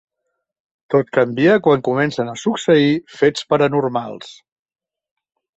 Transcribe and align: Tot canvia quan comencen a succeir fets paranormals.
Tot 0.93 1.11
canvia 1.17 1.57
quan 1.67 1.83
comencen 1.89 2.31
a 2.31 2.35
succeir 2.45 2.89
fets 3.21 3.47
paranormals. 3.55 4.33